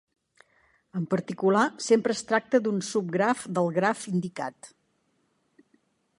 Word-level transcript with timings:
En 0.99 1.03
particular, 1.11 1.65
sempre 1.87 2.15
es 2.19 2.25
tracta 2.31 2.63
d'un 2.65 2.81
subgraf 2.89 3.47
del 3.59 3.73
graf 3.77 4.09
indicat. 4.15 4.73